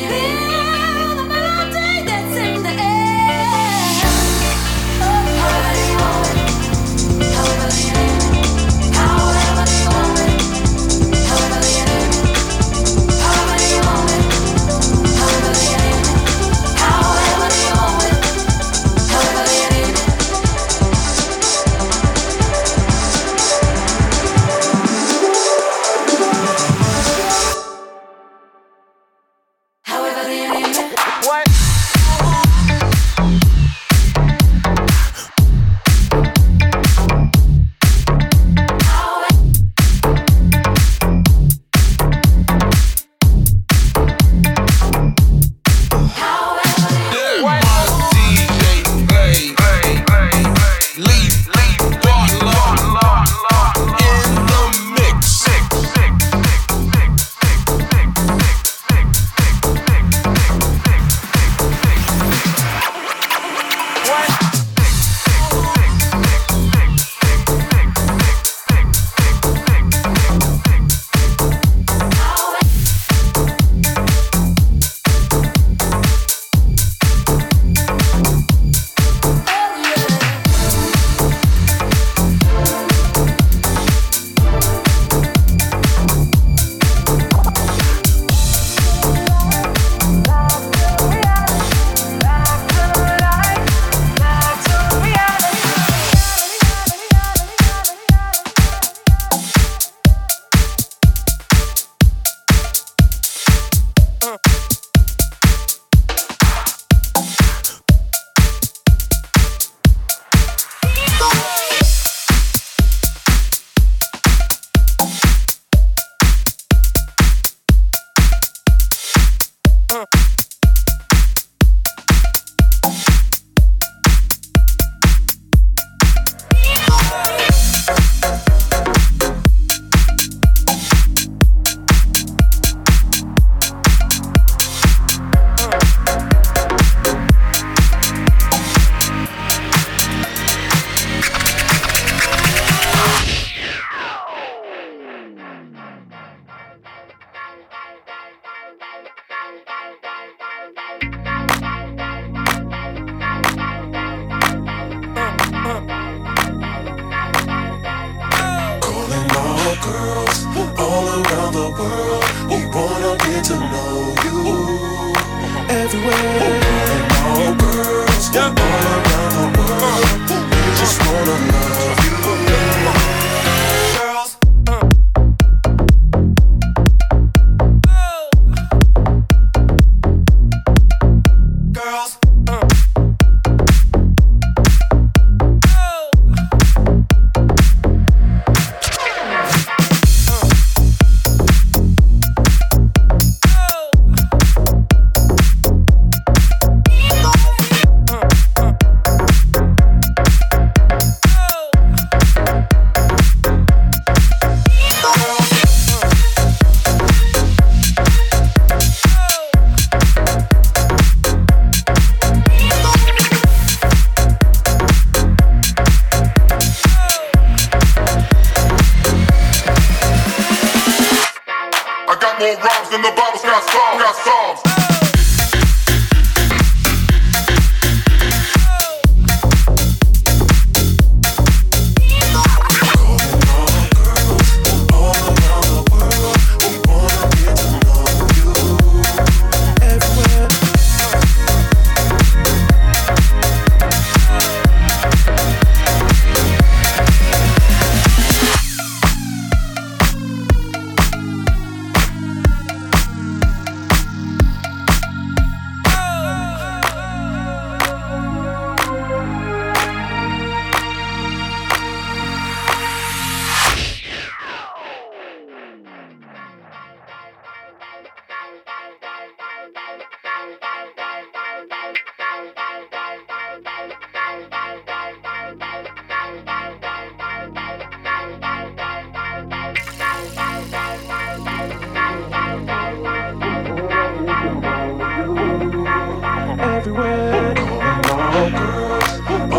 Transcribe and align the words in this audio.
more 0.00 0.31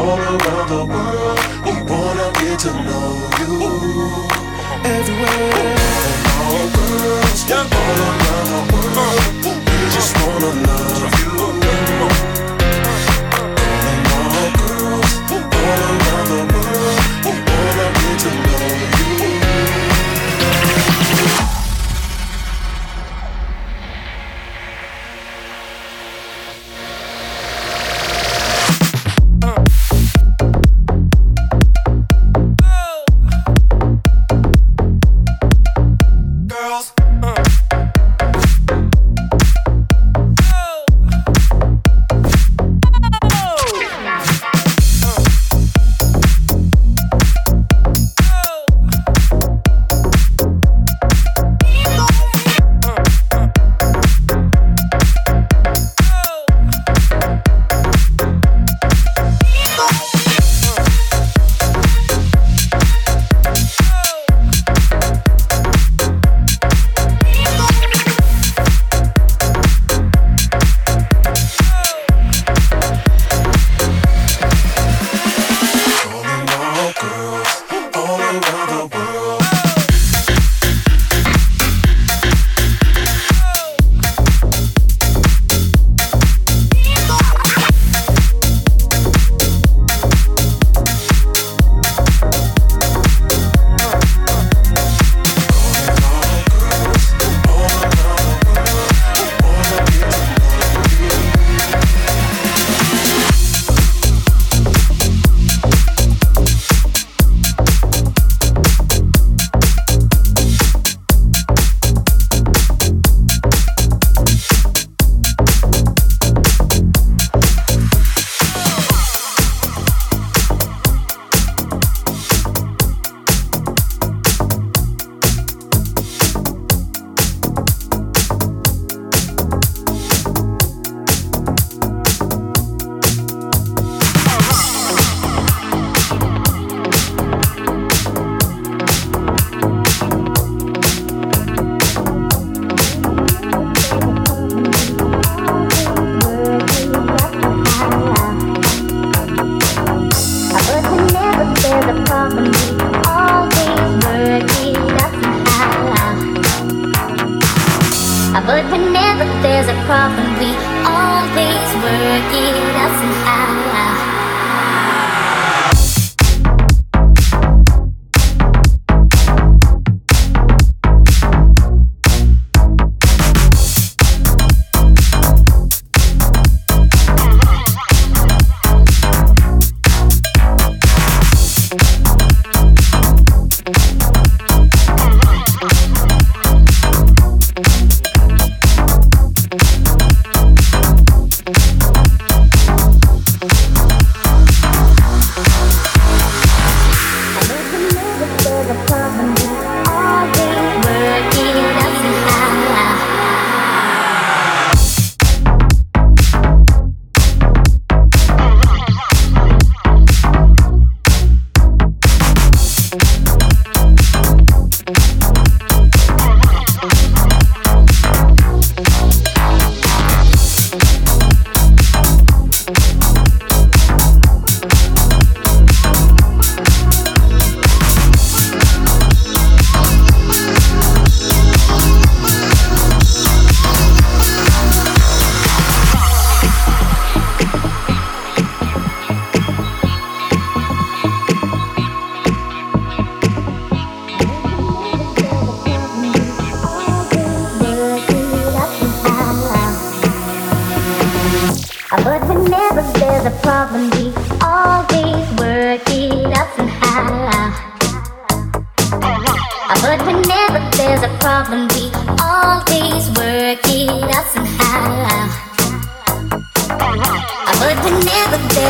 all 0.04 0.20
around 0.20 0.68
the 0.68 0.86
world. 0.86 1.40
We 1.66 1.76
wanna 1.92 2.28
get 2.42 2.60
to 2.66 2.72
know 2.88 3.10
you 3.40 3.54
everywhere. 4.96 5.76
All 6.44 6.68
all 7.82 7.98
around 8.10 8.48
the 8.54 8.62
world. 8.74 9.22
We 9.80 9.86
just 9.96 10.14
wanna 10.20 10.52
love 10.68 11.20
you. 11.20 11.23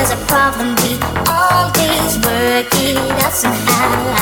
there's 0.05 0.21
a 0.21 0.25
problem, 0.25 0.75
we 0.83 0.99
always 1.29 2.17
work 2.17 2.67
it 2.73 2.97
out 3.23 3.31
somehow. 3.31 4.12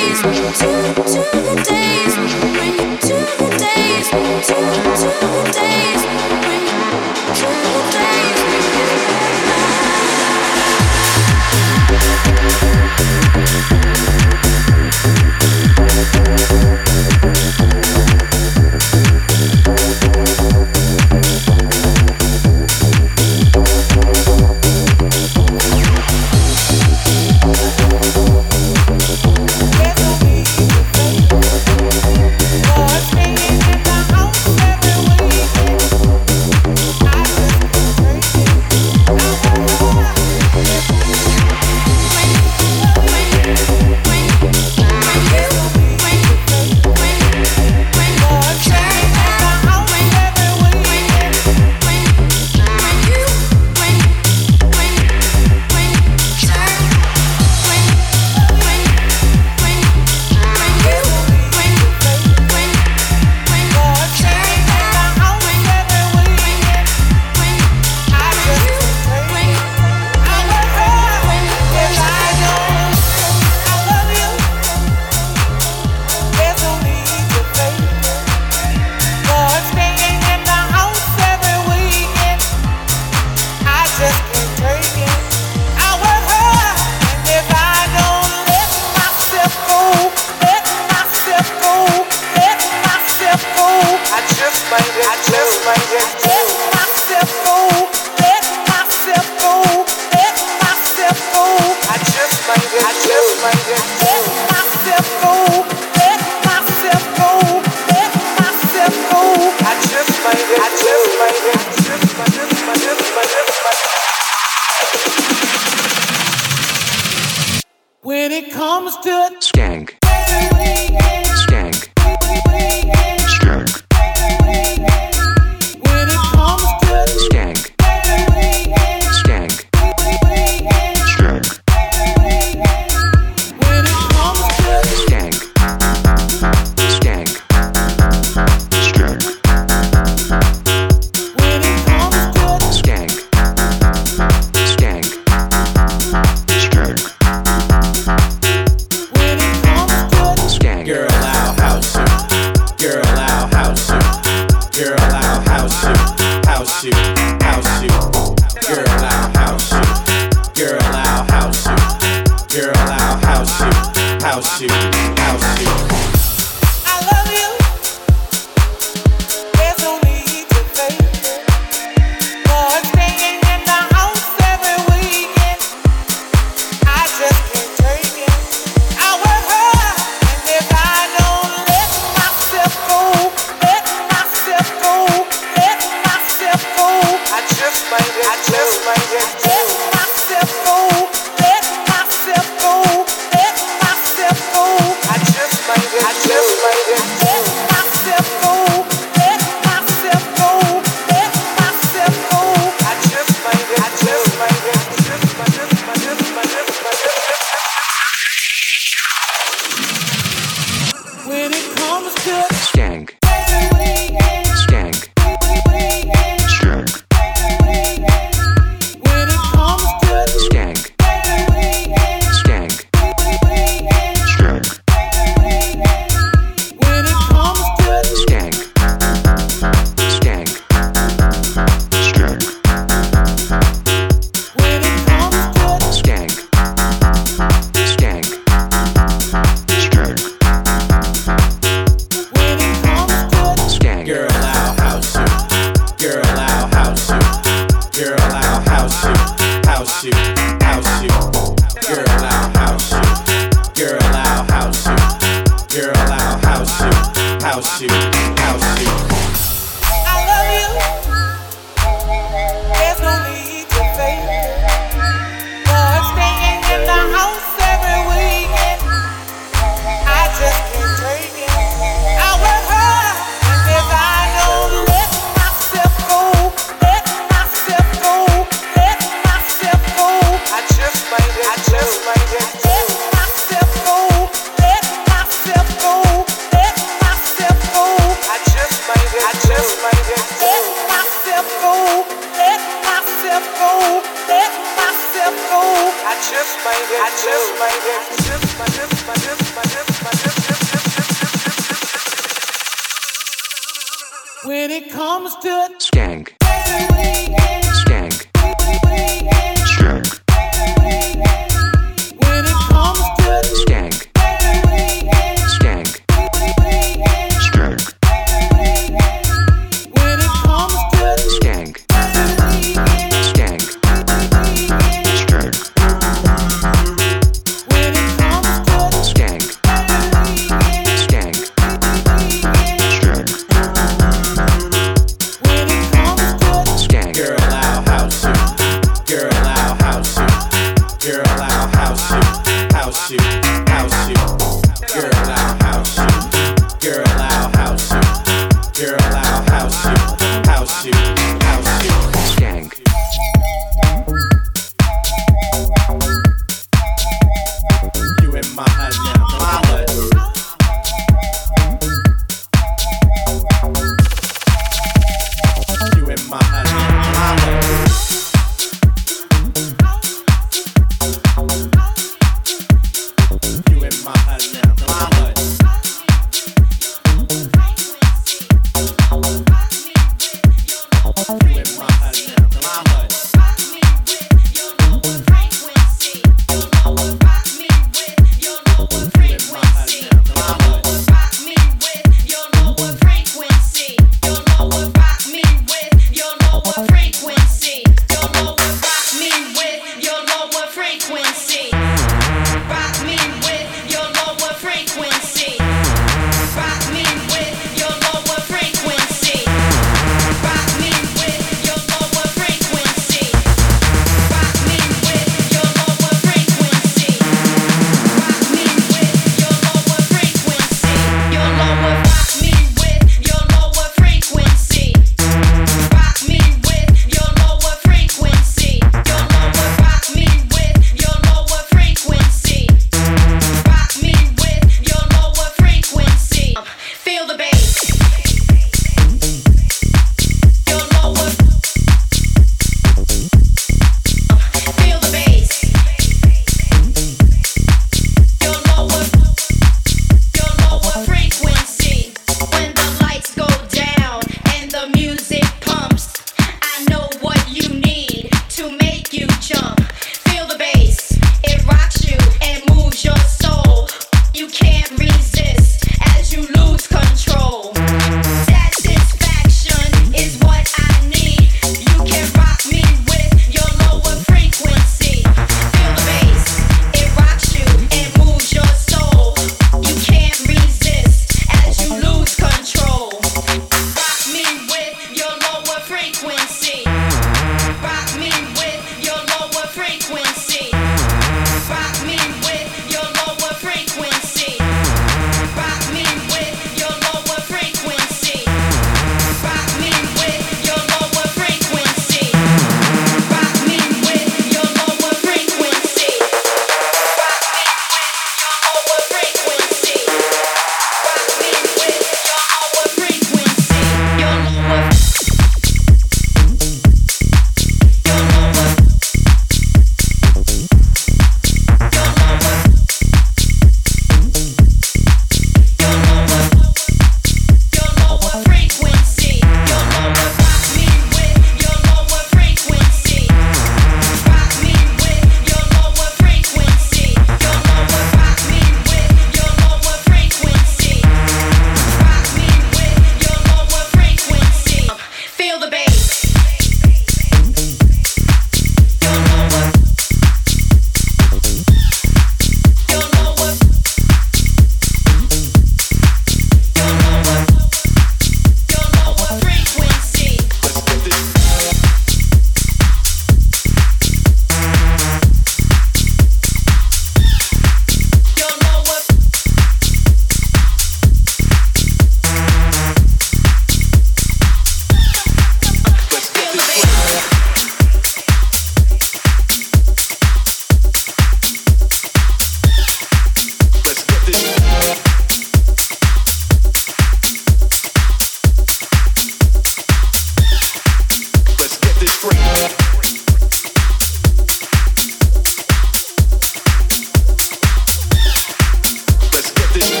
this. 599.73 600.00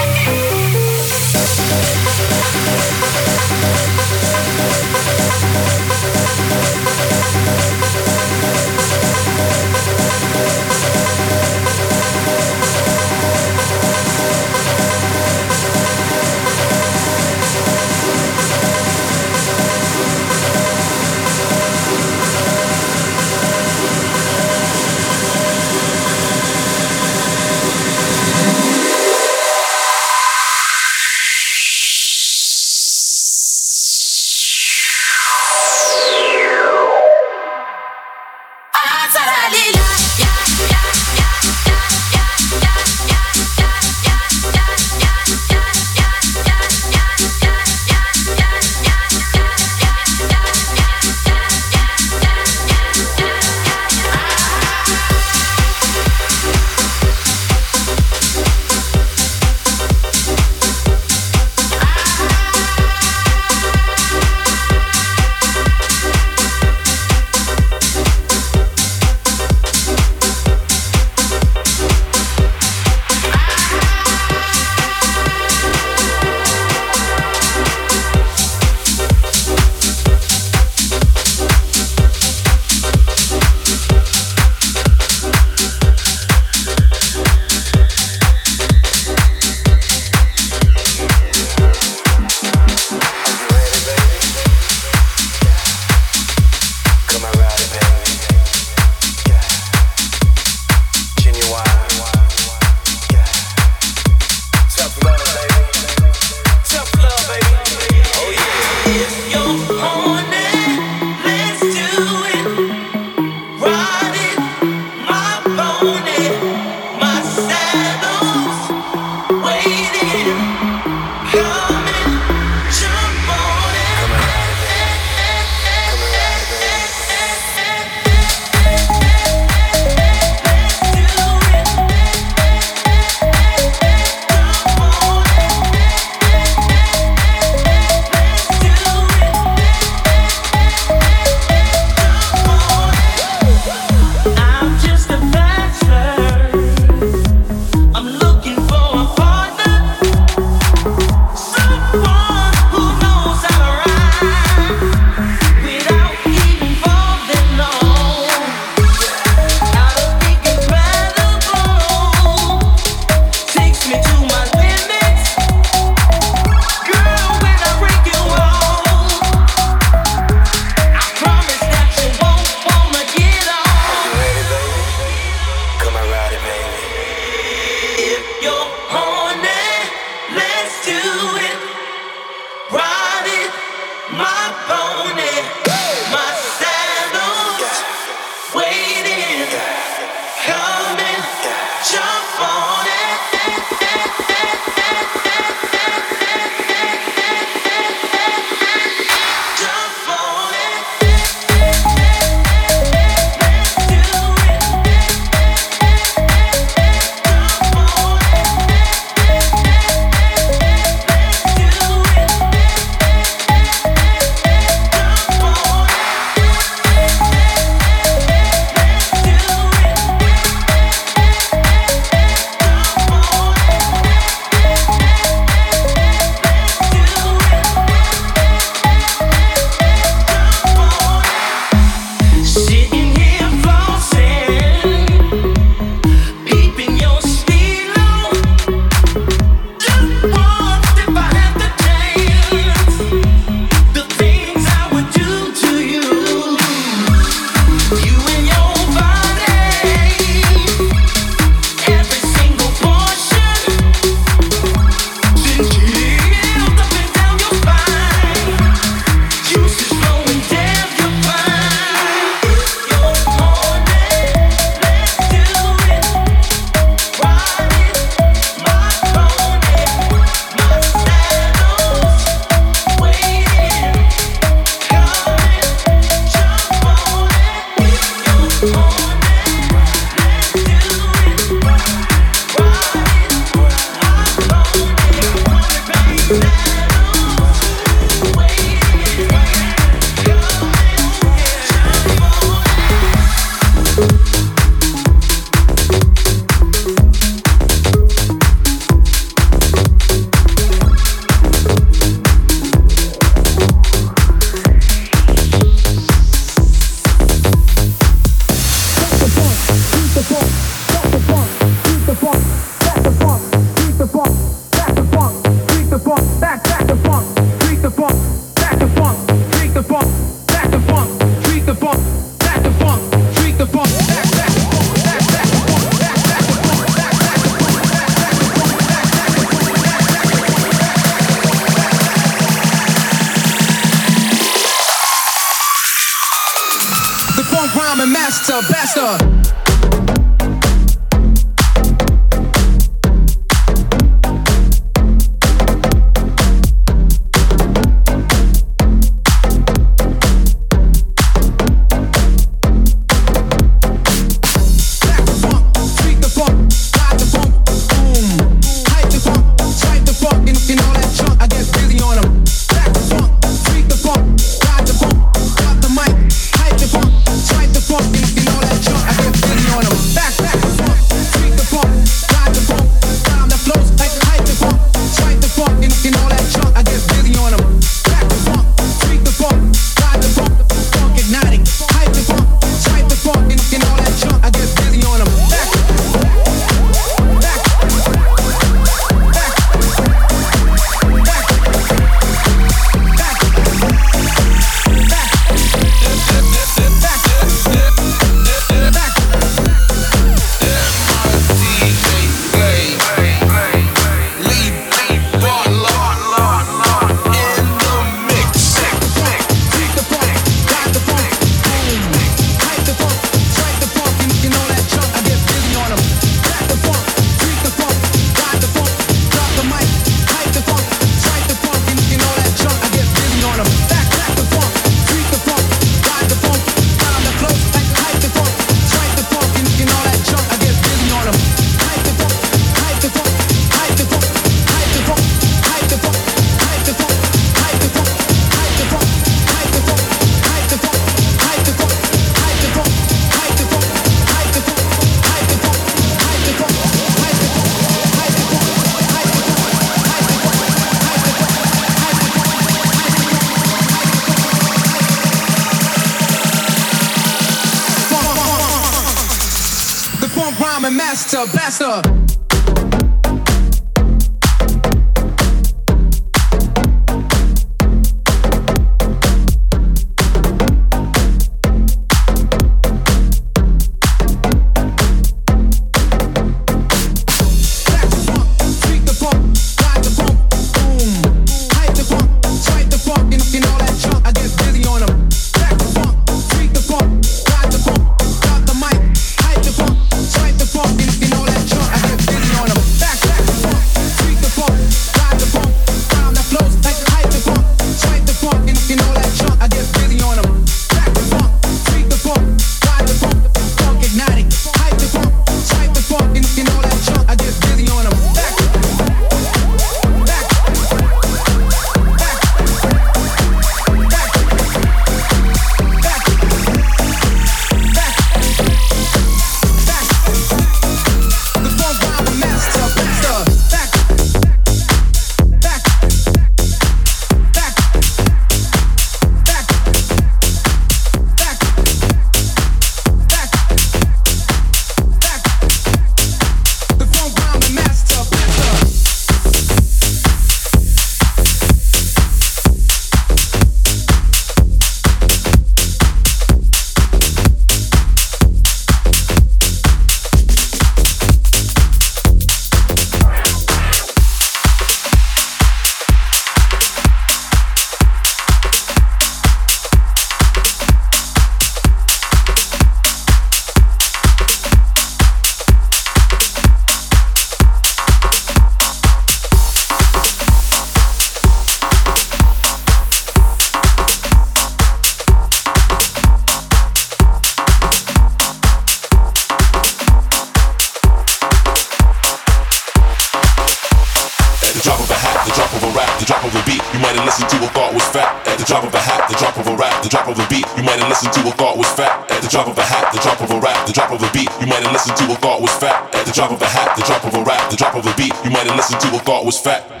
Of 586.51 586.59
a 586.59 586.65
beat. 586.67 586.83
You 586.91 586.99
might 586.99 587.15
have 587.15 587.23
listened 587.23 587.49
to 587.49 587.57
a 587.63 587.69
thought 587.71 587.93
was 587.95 588.03
fat 588.11 588.27
at 588.47 588.59
the 588.59 588.65
drop 588.67 588.83
of 588.83 588.93
a 588.93 588.99
hat, 588.99 589.27
the 589.31 589.35
drop 589.39 589.55
of 589.55 589.67
a 589.67 589.75
rap, 589.75 590.03
the 590.03 590.09
drop 590.09 590.27
of 590.27 590.37
a 590.37 590.45
beat. 590.51 590.67
You 590.75 590.83
might 590.83 590.99
have 590.99 591.07
listened 591.07 591.31
to 591.33 591.41
a 591.47 591.51
thought 591.55 591.77
was 591.77 591.87
fat 591.95 592.27
at 592.31 592.41
the 592.43 592.49
drop 592.49 592.67
of 592.67 592.77
a 592.77 592.83
hat, 592.83 593.11
the 593.13 593.19
drop 593.19 593.39
of 593.39 593.51
a 593.51 593.59
rap, 593.59 593.87
the 593.87 593.93
drop 593.93 594.11
of 594.11 594.21
a 594.21 594.29
beat. 594.35 594.51
You 594.59 594.67
might 594.67 594.83
have 594.83 594.91
listened 594.91 595.15
to 595.17 595.31
a 595.31 595.35
thought 595.35 595.61
was 595.61 595.71
fat 595.79 596.13
at 596.13 596.25
the 596.25 596.31
drop 596.31 596.51
of 596.51 596.61
a 596.61 596.67
hat, 596.67 596.95
the 596.95 597.03
drop 597.03 597.23
of 597.23 597.33
a 597.35 597.43
rap, 597.43 597.71
the 597.71 597.77
drop 597.77 597.95
of 597.95 598.05
a 598.05 598.13
beat. 598.15 598.33
You 598.43 598.51
might 598.51 598.67
have 598.67 598.75
listened 598.75 598.99
to 599.01 599.07
a 599.15 599.19
thought 599.19 599.45
was 599.45 599.59
fat. 599.59 600.00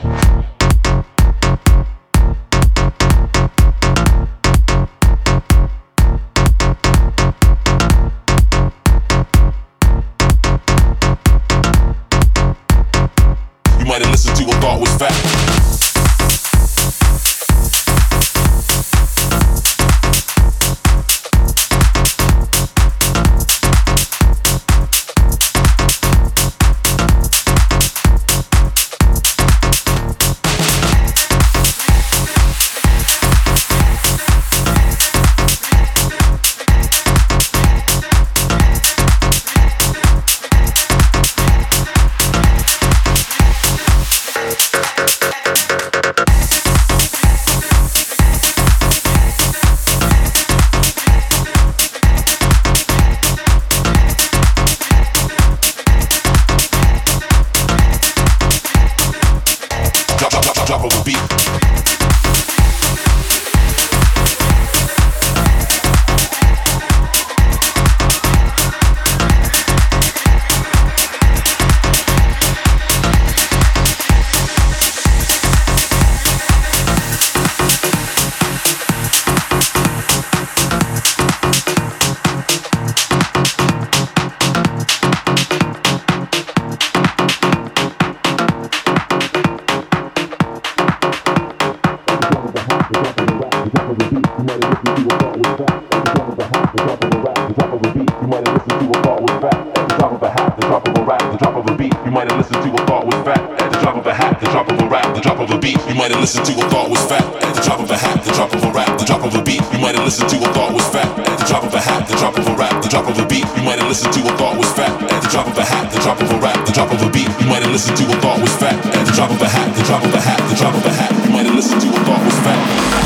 Listened 106.41 106.57
to 106.57 106.65
a 106.65 106.69
thought 106.69 106.89
was 106.89 107.03
fat 107.05 107.23
at 107.43 107.53
the 107.55 107.61
drop 107.61 107.79
of 107.79 107.91
a 107.91 107.97
hat, 107.97 108.23
the 108.23 108.31
drop 108.33 108.53
of 108.53 108.63
a 108.63 108.71
rap, 108.71 108.97
the 108.97 109.05
drop 109.05 109.23
of 109.23 109.35
a 109.35 109.43
beat. 109.43 109.61
You 109.73 109.79
might 109.79 109.95
have 109.95 110.05
listened 110.05 110.29
to 110.29 110.37
a 110.37 110.49
thought 110.53 110.73
was 110.73 110.87
fat 110.89 111.05
at 111.19 111.37
the 111.37 111.45
drop 111.45 111.63
of 111.63 111.73
a 111.73 111.79
hat, 111.79 112.07
the 112.07 112.15
drop 112.17 112.37
of 112.37 112.47
a 112.47 112.55
rap, 112.55 112.81
the 112.81 112.89
drop 112.89 113.07
of 113.07 113.19
a 113.19 113.25
beat. 113.27 113.45
You 113.57 113.63
might 113.63 113.77
have 113.79 113.87
listened 113.87 114.13
to 114.13 114.21
a 114.21 114.31
thought 114.37 114.57
was 114.57 114.71
fat 114.73 114.89
at 114.89 115.21
the 115.21 115.29
drop 115.29 115.47
of 115.47 115.57
a 115.57 115.63
hat, 115.63 115.91
the 115.91 115.99
drop 115.99 116.21
of 116.21 116.31
a 116.31 116.37
rap, 116.39 116.65
the 116.65 116.71
drop 116.71 116.91
of 116.91 117.01
a 117.01 117.09
beat. 117.09 117.29
You 117.41 117.47
might 117.47 117.61
have 117.61 117.71
listened 117.71 117.97
to 117.97 118.05
a 118.05 118.15
thought 118.21 118.41
was 118.41 118.55
fat 118.57 118.77
at 118.85 119.05
the 119.05 119.13
drop 119.13 119.29
of 119.29 119.41
a 119.41 119.49
hat, 119.49 119.75
the 119.75 119.83
drop 119.83 120.03
of 120.03 120.13
a 120.13 120.21
hat, 120.21 120.39
the 120.49 120.55
drop 120.55 120.73
of 120.73 120.85
a 120.85 120.89
hat. 120.89 121.11
You 121.25 121.31
might 121.31 121.45
have 121.45 121.55
listened 121.55 121.81
to 121.81 121.87
a 121.89 121.99
thought 122.05 122.25
was 122.25 122.37
fat. 122.41 123.00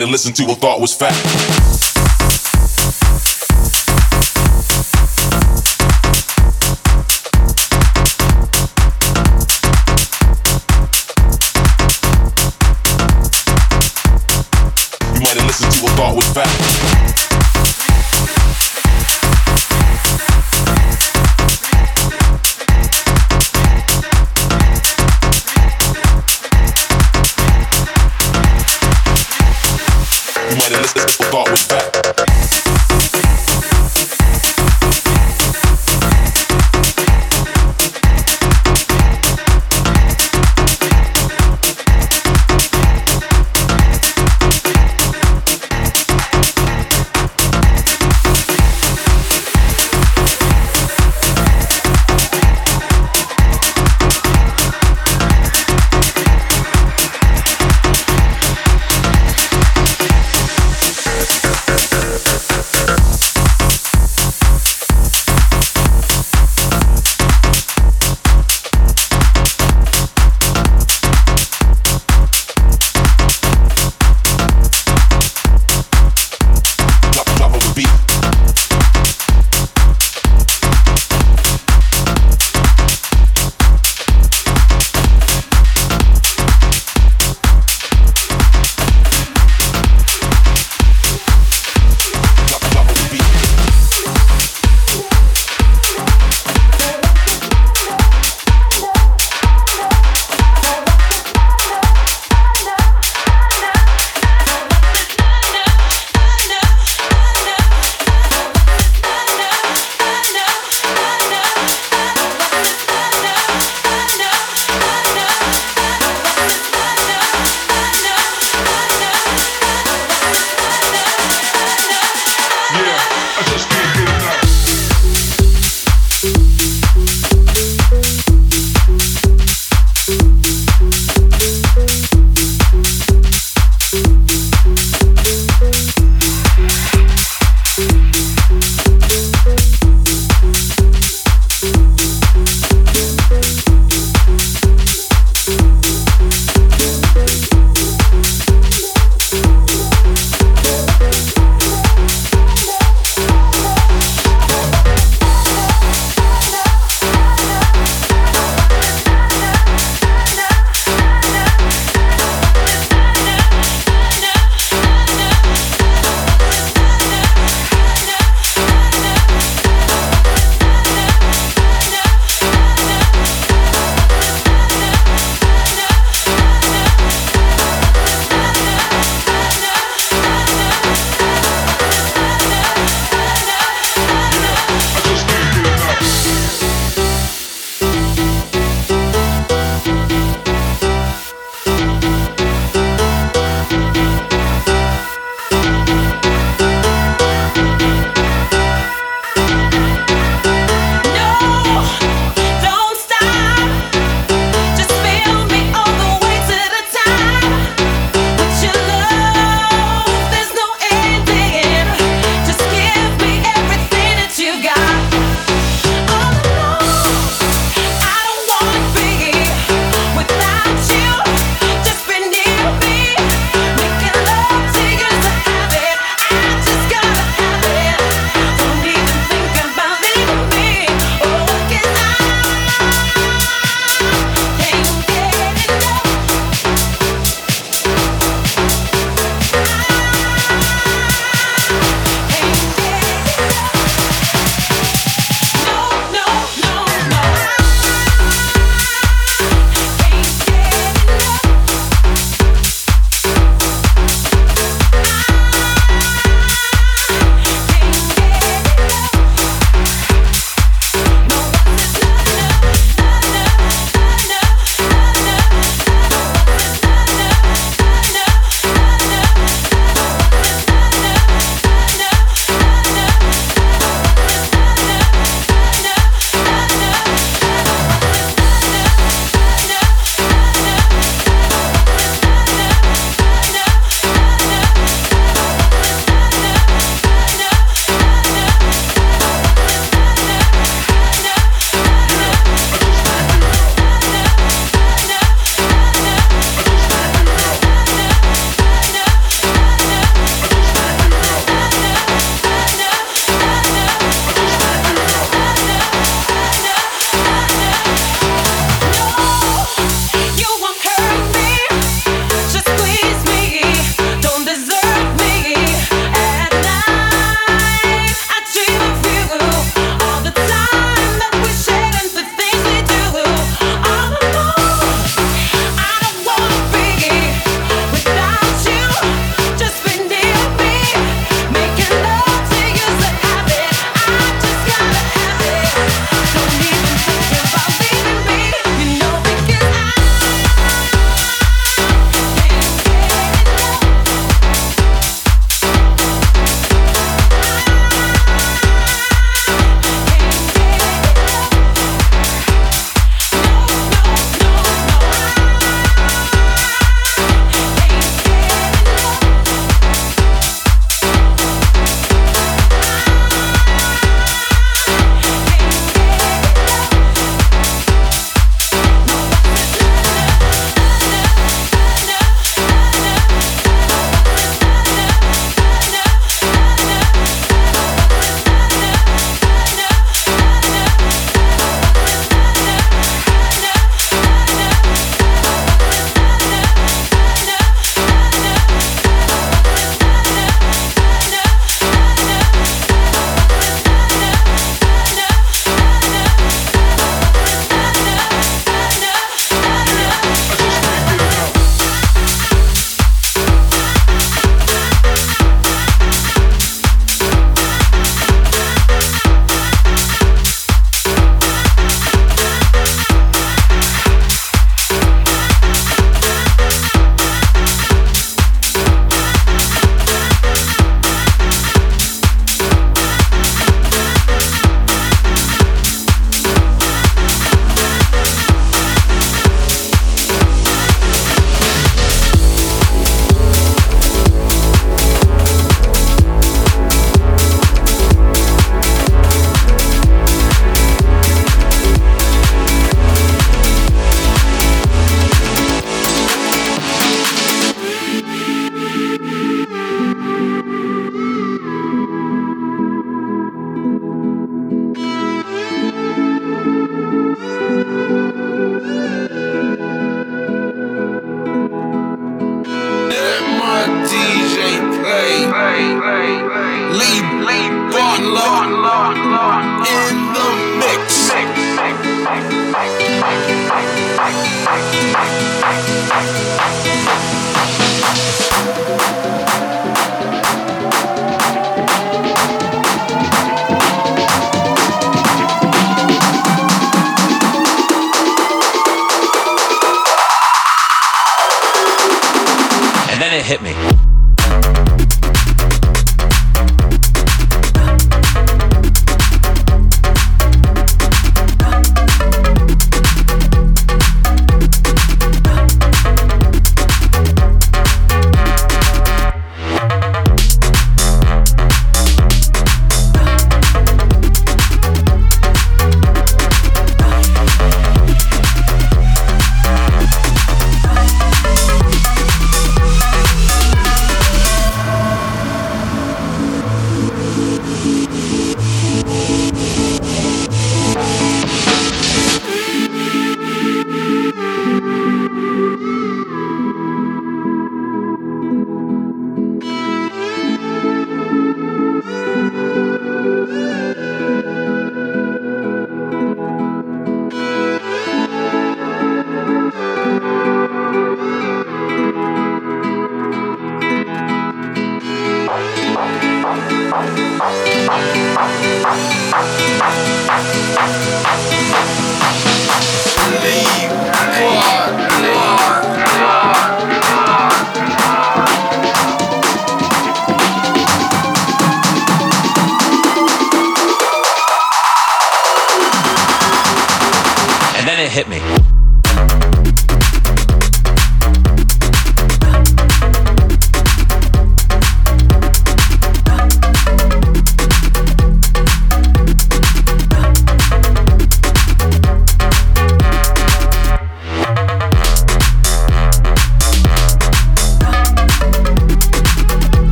Have 0.00 0.08
listened 0.08 0.34
to 0.36 0.44
a 0.44 0.54
thought 0.54 0.80
was 0.80 0.94
fat. 0.94 1.79